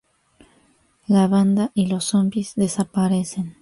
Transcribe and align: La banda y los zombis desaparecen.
La 1.05 1.27
banda 1.27 1.69
y 1.75 1.85
los 1.85 2.05
zombis 2.05 2.53
desaparecen. 2.55 3.57